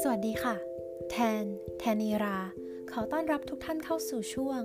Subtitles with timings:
[0.00, 0.54] สวัสดีค่ะ
[1.10, 1.44] แทน
[1.78, 2.38] แทนีรา
[2.90, 4.60] ขอต้อนรับทุกท่านเข้าสู่ช่วง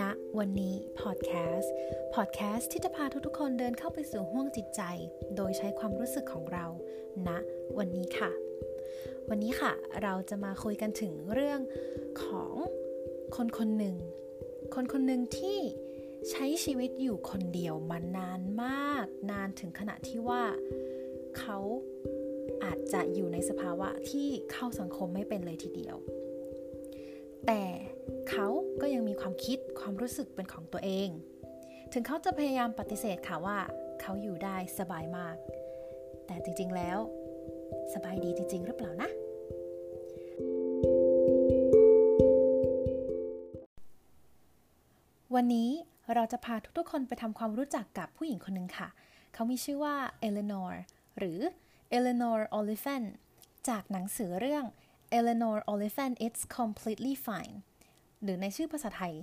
[0.00, 1.72] ณนะวันนี้พอดแคสต์
[2.14, 4.82] พอดแคสต์ที่จะพาทุกๆคนเดินเข้าไปสู่ห้วงจิตใจ
[5.36, 6.66] โดยใช้ความรู้สึกของเรา
[7.28, 7.38] ณนะ
[7.78, 8.30] วันนี้ค่ะ
[9.28, 9.72] วันนี้ค่ะ
[10.02, 11.60] เราจะมาคุยกันถึงเรื่อง
[12.22, 12.54] ของ
[13.36, 13.96] คนคนหนึ่ง
[14.74, 15.58] คนคนหนึ่งที่
[16.30, 20.42] ใช้ชีวิตอยู่คนเดียวมานานมาก นานถึงขณะที่ว่า
[21.38, 21.58] เขา
[22.62, 25.96] อาจจะอยู่ในสภาวะที่เข้าสังคมไม่เป็นเลยทีเดียว
[27.46, 27.62] แต่
[28.30, 28.46] เขา
[28.80, 31.08] ก็ยังมีความคิดความรู้สึกเป็นของตัวเอง
[31.92, 33.58] ถึงเขาจะพยายามปฏิเสธค่ะว่า
[34.00, 35.36] เขาอยู่ได้สบายมาก
[36.26, 36.98] แต่จริงๆแล้ว
[37.94, 39.10] สบายดีจริง ๆ หรือเปล่านะ
[45.34, 45.70] วันนี้
[46.14, 48.88] เราจะพาทุกๆคนไปทำความรู้จักกับผู้หญิงคนหนึ่งค่ะ
[49.34, 50.82] เขามีชื่อว่าเอเลนอร์
[51.18, 51.38] หรือ
[51.96, 53.08] Eleanor Oliphant
[53.68, 54.64] จากหนังสือเรื่อง
[55.18, 57.56] Eleanor Oliphant It's Completely Fine
[58.22, 59.14] หรือในชื่อภาษาไทย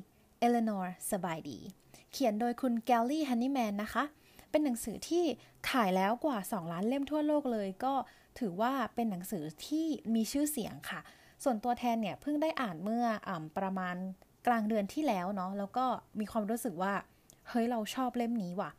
[0.45, 1.59] Eleanor สบายดี
[2.11, 4.03] เขียนโดยคุณแกลลี่ฮันนี่แมนนะคะ
[4.49, 5.23] เป็นหนังสือที่
[5.69, 7.93] ขายแล้วกว่า 2 ล้านเล่มทั่วโลกเลย ก็
[8.39, 10.99] ถือว่าเป็นหนังสือที่มีชื่อเสียงค่ะ
[11.43, 13.95] ส่วนตัวแทนเนี่ยเพิ่งได้อ่านเมื่ออประมาณ
[14.47, 15.85] กลางเดือนที่แล้วเนาะ แล้วก็
[16.19, 16.93] มีความรู้สึกว่า
[17.49, 18.71] เฮ้ยเราชอบเล่มนี้ว่ะ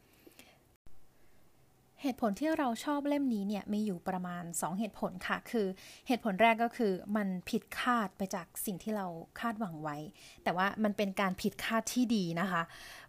[2.03, 5.67] เหตุผลที่เราชอบเล่มนี้เนี่ยมีอยู่ประมาณ 2 เหตุผลค่ะ คือ
[6.07, 9.07] เหตุผลแรกก็คือมันผิดคาดไปจากสิ่งที่เรา
[9.41, 9.97] คาดหวังไว้
[10.45, 12.63] แต่ว่ามันเป็นการผิดคาดที่ดีนะคะ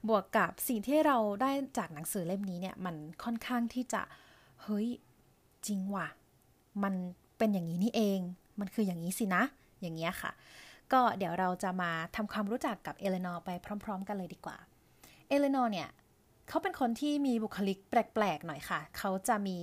[0.10, 4.02] บวกกับสิ่งที่เราได้จากหนังสือเล่มนี้เนี่ยมันค่อนข้างที่จะ
[4.64, 4.88] เฮ้ย
[5.68, 6.08] จริงว่ะ
[6.84, 6.94] มัน
[7.38, 8.20] เป็นอย่างนี้นี่เอง
[8.60, 9.44] มันคืออย่างนี้สินะ
[9.82, 10.32] อย่างเงี้ยค่ะ
[10.94, 13.50] ก็เดี๋ยวเราจะมาทำความรู้จักกับเอเลนอร์ไป
[13.84, 14.58] พร้อม ๆ กันเลยดีกว่า
[15.30, 15.90] เอเลนอร์เนี่ย
[16.52, 19.58] เขาเป็นคนที่มีบุคลิกแปลกๆหน่อยค่ะ เขาจะมี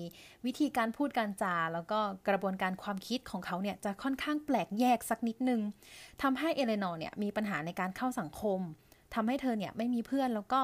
[0.46, 5.60] วิธีการพูดการจา แล้วก็กระบวนการความคิดของเขาเนี่ยจะค่อนข้างแปลกแยกสักนิดนึง
[6.22, 8.60] ทำให้เอเลนอร์เนี่ยมีปัญหาในการเข้าสังคม
[9.14, 10.62] ทำให้เธอเนี่ยไม่มีเพื่อนแล้วก็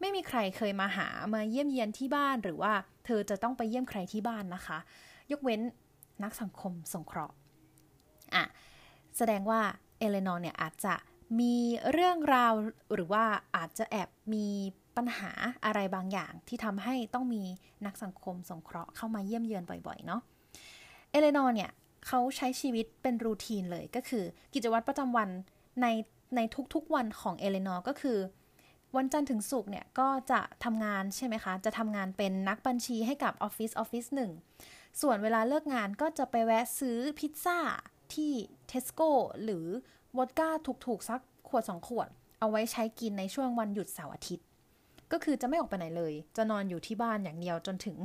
[0.00, 2.72] ไม่มีใครเคยมาหามาเยี่ยมเยียนที่บ้านหรือว่า
[3.06, 4.78] เธอจะต้องไปเยี่ยมใครที่บ้านนะคะ
[5.32, 5.60] ยกเว้น
[6.22, 7.34] นักสังคมสงเคราะห์
[8.34, 8.44] อะ
[9.16, 9.60] แสดงว่า
[9.98, 10.94] เอเลนอร์เนี่ยอาจจะ
[11.40, 11.54] มี
[11.92, 12.52] เรื่องราว
[12.94, 13.24] หรือว่า
[13.56, 14.46] อาจจะแอบมี
[14.96, 15.30] ปัญหา
[15.64, 17.42] อะไรบางอย่างที่ทำให้ต้องมี
[17.86, 20.20] นักสังคมสงเคราะห์เข้ามาเยี่ยมเยือนบ่อยๆเนาะ
[21.10, 21.70] เอเลนอร์เนี่ย
[22.06, 24.24] เขาใช้ชีวิตเป็น routine เลยก็คือ
[24.54, 25.28] กิจวัตรประจำวัน
[25.82, 25.86] ใน
[26.36, 26.40] ใน
[26.74, 28.18] ทุกๆวันของเอเลนอร์ก็คือ
[28.96, 34.32] วันจันทร์ถึงศุกร์เนี่ยก็จะทำงานใช่ไหมคะ จะทำงานเป็นนักบัญชีให้กับออฟฟิศออฟฟิศหนึ่ง
[35.00, 37.58] ส่วนเวลาเลิกงานก็จะไปแวะซื้อพิซซ่า
[38.14, 38.32] ที่
[38.68, 39.10] เทสโก้
[39.44, 39.66] หรือ
[40.16, 40.48] วอดก้า
[40.86, 42.08] ถูกๆ สักขวดสองขวด
[42.40, 44.46] เอาไว้ใช้กินในช่วงวันหยุดเสาร์อาทิตย์
[45.12, 47.96] ก็คือจะไม่ออกไปไหนเลย จะนอนอยู่ที่บ้านอย่างเดียวจนถึง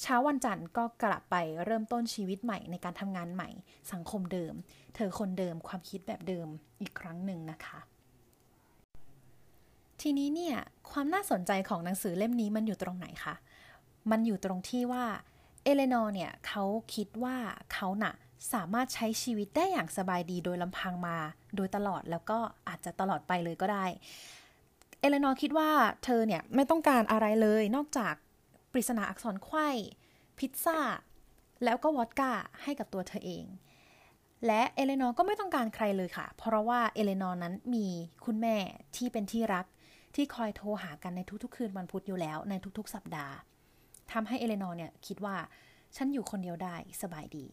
[0.00, 3.48] เช้าวันจันทร์ก็กลับไปเริ่มต้นชีวิตใหม่ในการทำงานใหม่
[3.92, 4.54] สังคมเดิม
[4.94, 6.48] เธอคนเดิมความคิดแบบเดิม
[6.80, 7.78] อีกครั้งหนึ่งนะคะ
[10.00, 10.56] ทีนี้เนี่ย
[10.90, 13.34] ความน่าสนใจของหนังสือเล่มนี้มันอยู่ตรงไหนคะ
[14.10, 15.04] มันอยู่ตรงที่ว่า
[15.64, 16.64] เอเลนอร์เนี่ยเขา
[16.94, 17.36] คิดว่า
[17.72, 18.14] เขาน่ะ
[18.52, 21.16] สามารถใช้ชีวิตได้อย่างสบายดีโดยลำพังมา
[21.56, 23.86] โดยตลอดแล้วก็อาจจะตลอดไปเลยก็ได้
[25.00, 25.70] เอเลนอร์คิดว่า
[26.04, 28.14] เธอเนี่ยไม่ต้องการอะไรเลยนอกจาก
[28.72, 29.68] ปริศนาอักษรไขว้
[30.38, 30.78] พิซซ่า
[31.64, 33.44] แล้วก็วอดก้าให้กับตัวเธอเอง
[34.46, 37.86] และเอเลนอร์ก็ไม่ต้องการใครเลยค่ะ เพราะว่าเอเลนอร์นั้นมี
[38.24, 38.56] คุณแม่
[38.96, 39.66] ที่เป็นที่รัก
[40.14, 43.34] ที่คอยโทรหากันในทุกๆ คืนวันพุธอยู่แล้วในทุกๆ สัปดาห์
[44.12, 45.36] ทำให้เอเลนอร์เนี่ยคิดว่า
[45.96, 47.46] ฉันอยู่คนเดียวได้สบายดี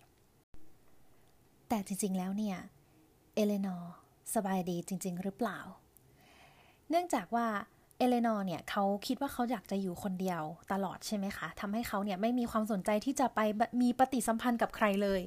[1.69, 2.57] แต่จริงๆแล้วเนี่ย
[3.35, 3.93] เอเลนอร์
[4.35, 5.59] สบายดีจริง ๆ หรือเปล่า
[6.89, 7.47] เนื่องจากว่า
[7.97, 13.39] เอเลนอร์เนี่ยเขาคิดว่าเขาอยากจะอยู่คนเดียวตลอดใช่ไหมคะทำให้เขาเนี่ยไม่มีความสนใจที่จะไป
[13.81, 15.21] มีปฏิสัมพันธ์กับใครเลย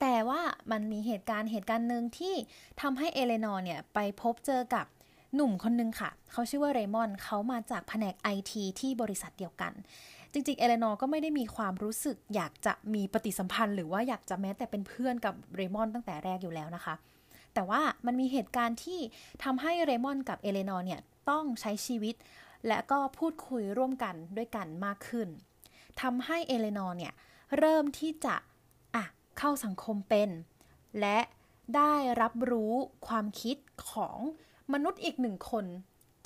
[0.00, 2.34] แต่ว่ามันมีเหตุการณ์เหตุการณ์หนึ่งที่
[2.80, 4.86] ทำให้เอเลนอร์เนี่ยไปพบเจอกับ
[5.34, 9.72] หนุ่มคนนึงค่ะ เขาชื่อว่าเรมอนเขามาจากแผนกไอทีที่บริษัทเดียวกัน
[10.32, 16.94] จริงๆ เอเลนอร์ก็ไม่ได้มีความรู้สึกอยากจะมีปฏิสัมพันธ์ หรือว่าอยากจะแม้แต่เป็นเพื่อนกับเรมอนตั้งแต่แรกอยู่แล้วนะคะ
[17.58, 19.00] แต่ว่ามันมีเหตุการณ์ที่
[19.44, 21.00] ทำให้เรมอนกับเอเลนอร์เนี่ย
[21.30, 22.14] ต้องใช้ชีวิต
[22.66, 25.28] และก็พูดคุยร่วมกันด้วยกันมากขึ้น
[26.00, 27.12] ทำให้เอเลนอร์เนี่ย
[27.58, 28.36] เริ่มที่จะ
[28.94, 29.04] อะ
[29.38, 30.30] เข้าสังคมเป็น
[31.00, 31.18] และ
[31.76, 32.72] ได้รับรู้
[33.06, 33.56] ความคิด
[33.90, 34.18] ของ
[34.72, 35.64] มนุษย์อีกหนึ่งคน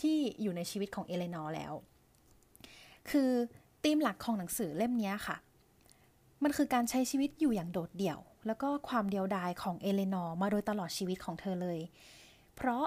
[0.01, 1.73] ที่อยู่ในชีวิตของเอเลนอร์แล้ว
[3.11, 3.31] คือ
[3.83, 5.37] ธีมหลักของหนังสือเล่มนี้ค่ะ
[6.43, 11.79] มันคือการใช้ชีวิตอยู่อย่างโดดเดี่ยว แล้วก็ความเดียวดายของเอเลนอร์มาโดยตลอดชีวิตของเธอเลย
[12.57, 12.85] เพราะ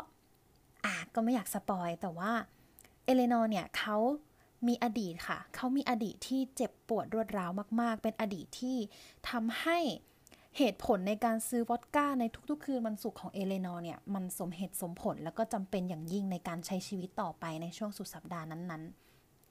[0.86, 2.32] อะก็ไม่อยาก spoil แต่ว่า
[3.06, 3.98] เอเลนอร์เนี่ยเขา
[4.68, 8.78] มีอดีตค่ะ เขามีอดีตที่เจ็บปวดรวดร้าวมาก ๆ เป็นอดีตที่
[9.30, 9.80] ทำให้
[10.58, 18.84] เหตุผลในการซื้อวอดก้าในทุกๆ คืนวันศุกร์ของเอเลนอร์เนี่ย มันสมเหตุสมผลแล้วก็จำเป็นอย่างยิ่งในการใช้ชีวิตต่อไปในช่วงสุดสัปดาห์นั้น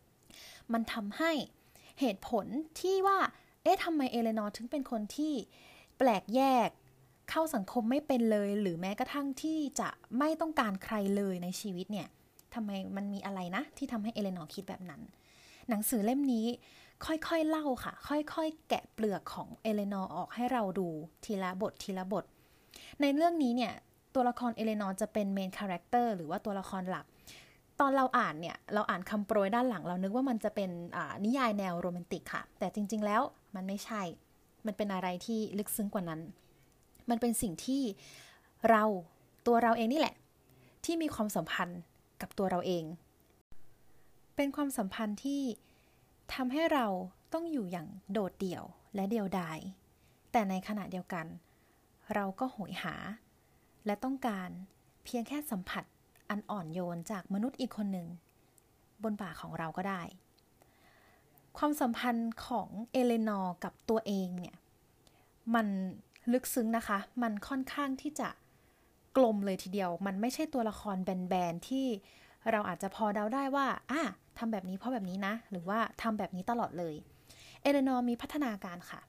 [0.03, 1.33] ๆ มันทำให้
[2.01, 2.47] เหตุผล
[2.81, 3.19] ที่ว่า
[3.63, 5.35] เอ๊ะทำไมเอเลนอร์ถึงเป็นคนที่
[6.09, 6.69] แปลกแยก
[7.31, 12.09] เข้าสังคมไม่เป็นเลย หรือแม้กระทั่งที่จะไม่ต้องการใครเลยในชีวิตเนี่ย
[12.55, 15.01] ทำไมมันมีอะไรนะ ที่ทำให้เอเลนอร์คิดแบบนั้น
[15.69, 16.47] หนังสือเล่มนี้
[17.07, 20.89] ค่อยๆเล่าค่ะ ค่อยๆ แกะเปลือกของเอเลนอร์ออกให้เราดู
[21.25, 22.25] ทีละบททีละบท
[23.01, 23.73] ในเรื่องนี้เนี่ย
[24.15, 27.07] ตัวละครเอเลนอร์จะเป็น main character หรือว่าตัวละครหลัก
[27.81, 30.71] ตอนเราอ่านเนี่ย เราอ่านคำโปรยด้านหลังเรานึกว่ามันจะเป็น
[31.25, 33.23] นิยายแนวโรแมนติกค่ะ แต่จริงๆแล้ว
[33.55, 34.03] มันไม่ใช่
[34.67, 36.21] มันเป็นอะไรที่ลึกซึ้งกว่านั้น
[37.11, 37.83] มันเป็นสิ่งที่
[38.71, 38.83] เรา
[39.47, 40.15] ตัวเราเองนี่แหละ
[40.85, 41.81] ที่มีความสัมพันธ์
[42.21, 42.85] กับตัวเราเอง
[44.37, 45.43] เป็นความสัมพันธ์ที่
[46.35, 46.87] ทำให้เรา
[47.33, 48.65] ต้องอยู่อย่างโดดเดี่ยว
[48.95, 49.59] และเดียวดาย
[50.33, 51.27] แต่ในขณะเดียวกัน
[52.15, 52.95] เราก็โหยหา
[53.87, 54.49] และต้องการ
[55.05, 55.85] เพียงแค่สัมผัส
[56.31, 58.09] อันอ่อนโยนจากมนุษย์อีกคนหนึ่ง
[59.03, 60.03] บนบ่าของเราก็ได้
[61.59, 64.55] ความสัมพันธ์ของเอเลนอร์กับตัวเองเนี่ย
[65.55, 65.67] มัน
[66.33, 68.29] ลึกซึ้งนะคะ มันค่อนข้างที่จะ
[69.17, 71.87] กลมเลยทีเดียว มันไม่ใช่ตัวละครแบนๆ ที่
[72.51, 74.03] เราอาจจะพอเดาได้ว่าอะ
[74.39, 76.95] ทำแบบนี้เพราะแบบนี้นะ หรือว่าทำแบบนี้ตลอดเลย
[77.63, 79.01] เอเลนอร์มีพัฒนาการค่ะ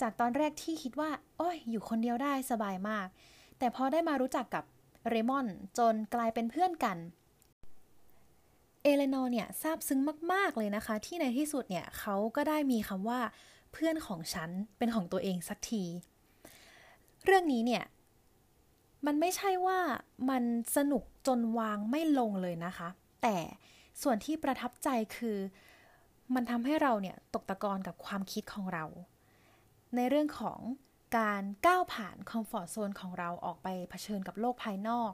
[0.00, 3.06] จากตอนแรกที่คิดว่า โอ้ย อยู่คนเดียวได้สบายมาก
[3.58, 4.64] แต่พอได้มารู้จักกับ
[5.08, 5.46] เรมอน
[5.78, 6.96] จนกลายเป็นเพื่อนกัน
[8.82, 10.00] เอเลนอร์เนี่ยซาบซึ้ง
[10.32, 13.20] มาก ๆ เลยนะคะ ที่ในที่สุดเนี่ยเขาก็ได้มีคำว่า
[13.72, 15.84] เพื่อนของฉันเป็นของตัวเองสักที
[17.24, 17.84] เรื่องนี้เนี่ย
[19.06, 19.78] มันไม่ใช่ว่า
[20.30, 20.42] มัน
[20.76, 22.88] สนุกจนวางไม่ลงเลยนะคะ
[23.22, 23.36] แต่
[24.02, 25.38] ส่วนที่ประทับใจคือ
[26.34, 28.84] มันทำให้เราเนี่ยตกตะกอนกับความคิดของเรา
[29.96, 30.60] ในเรื่องของ
[31.18, 35.10] การก้าวผ่านคอมฟอร์ทโซนของเราออกไปเผชิญกับโลกภายนอก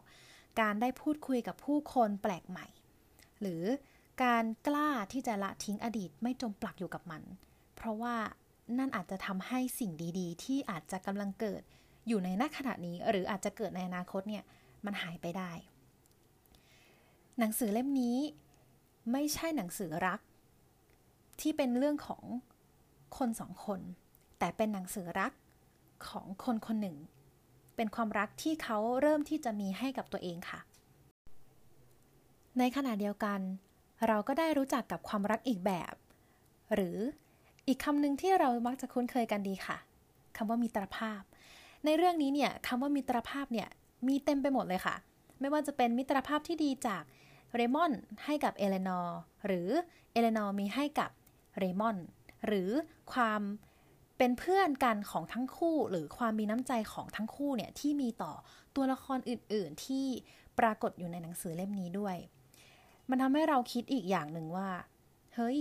[0.61, 2.67] การได้พูดคุยกับผู้คนแปลกใหม่
[3.41, 3.63] หรือ
[4.23, 7.23] การกล้าที่จะละทิ้งอดีตไม่จมปลักอยู่กับมัน
[7.77, 8.17] เพราะว่า
[8.79, 11.63] นั่นอาจจะทำให้สิ่งดีๆ ที่อาจจะกำลังเกิด
[12.09, 14.45] อยู่ในนักขณะนี้ หรืออาจจะเกิดในอนาคตเนี่ย
[14.85, 15.53] มันหายไปได้
[17.39, 18.19] หนังสือเล่มนี้
[19.13, 20.21] ไม่ใช่หนังสือรัก
[21.41, 22.23] ที่เป็นเรื่องของ
[23.19, 23.81] คนสองคน
[24.39, 25.33] แต่เป็นหนังสือรัก
[26.09, 26.97] ของคนคนหนึ่ง
[27.77, 30.61] เป็นความรักที่เขาเริ่มที่จะมีให้กับตัวเองค่ะ
[32.59, 33.41] ในขณะเดียวกัน
[34.07, 35.95] เราก็ได้รู้จักกับความรักอีกแบบ
[36.75, 36.97] หรือ
[37.69, 39.77] อีกคำหนึ่งที่เรามักจะคุ้นเคยกันดีค่ะ
[40.37, 41.23] คำว่ามิตรภาพ
[41.85, 43.69] ในเรื่องนี้เนี่ยคำว่ามิตรภาพเนี่ย
[44.09, 44.95] มีเต็มไปหมดเลยค่ะ
[45.41, 47.03] ไม่ว่าจะเป็นมิตรภาพที่ดีจาก
[47.55, 47.93] เรมอน
[48.25, 49.69] ให้กับเอเลนอร์หรือ
[50.13, 51.11] เอเลนอร์มีให้กับ
[51.59, 51.97] เรมอน
[52.47, 52.71] หรือ
[53.13, 53.41] ความ
[54.19, 58.33] เป็นเพื่อนกันของทั้งคู่ หรือความมีน้ำใจของทั้งคู่เนี่ยที่มีต่อ
[58.75, 60.07] ตัวละครอื่น ๆ ที่
[60.59, 62.17] ปรากฏอยู่ในหนังสือเล่มนี้ด้วย
[63.11, 64.69] มันทำให้เราคิดอีกอย่างหนึ่งว่า
[65.35, 65.59] เฮ้ย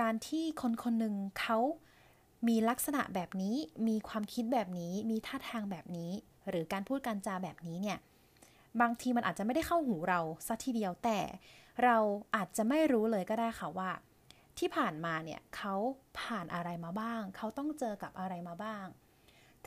[0.00, 1.58] การที่คนคนหนึ่งเขา
[2.48, 3.56] มีลักษณะแบบนี้
[3.88, 6.10] มีความคิดแบบนี้ มีท่าทางแบบนี้
[6.48, 7.98] หรือการพูดการจาแบบนี้เนี่ย
[8.80, 11.18] บางทีมันอาจจะไม่ได้เข้าหูเราสัทีเดียว แต่
[11.84, 11.96] เรา
[12.36, 13.90] อาจจะไม่รู้เลยก็ได้ค่ะว่า
[14.58, 15.74] ที่ผ่านมาเนี่ยเขา
[16.20, 18.86] ผ่านอะไรมาบ้าง เขาต้องเจอกับอะไรมาบ้าง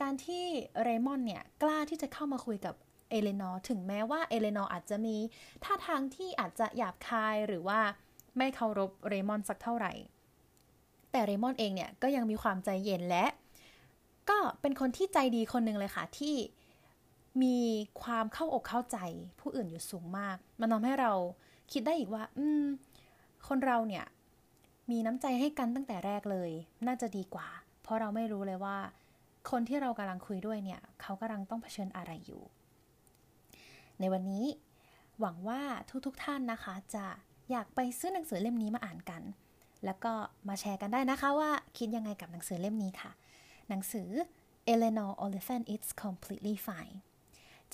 [0.00, 0.44] การที่
[0.82, 2.74] เรมอนเนี่ยกล้าที่จะเข้ามาคุยกับ
[3.10, 5.16] เอเลนอร์ถึงแม้ว่าเอเลนอร์อาจจะมี
[5.64, 7.80] ท่าทางที่อาจจะหยาบคายหรือว่า
[8.38, 9.92] ไม่เคารพเรมอนสักเท่าไหร่
[11.12, 13.26] แต่เรมอนเองเนี่ยก็ยังมีความใจเย็นและ
[14.30, 16.36] ก็เป็นคนที่ใจดีคนหนึ่งเลยค่ะที่
[17.42, 17.58] มี
[18.02, 18.98] ความเข้าอกเข้าใจ
[19.40, 21.12] ผู้อื่นอยู่สูงมาก มันทำให้เรา
[21.72, 22.64] คิดได้อีกว่า อืม
[23.48, 24.04] คนเราเนี่ย
[24.90, 26.50] มีน้ำใจให้กันตั้งแต่แรกเลย
[26.86, 27.48] น่าจะดีกว่า
[27.82, 28.76] เพราะเราไม่รู้เลยว่า
[29.50, 32.42] คนที่เรากำลังคุยด้วยเนี่ย เขากำลังต้องเผชิญอะไรอยู่
[34.00, 34.44] ในวันนี้
[35.20, 35.60] หวังว่า
[36.06, 37.06] ทุกๆทท่านนะคะ จะ
[37.50, 39.22] อยากไปซื้อหนังสือเล่มนี้มาอ่านกัน
[39.84, 40.12] แล้วก็
[40.48, 43.12] มาแชร์กันได้นะคะว่าคิดยังไงกับหนังสือเล่มนี้ค่ะ
[43.68, 44.08] หนังสือ
[44.72, 46.96] Eleanor Oliphant It's Completely Fine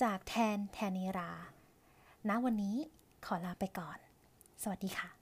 [0.01, 1.31] จากแทนแทนีรา
[2.29, 2.75] ณ วันนี้
[3.25, 3.97] ขอลาไปก่อน
[4.63, 5.20] สวัสดีค่ะ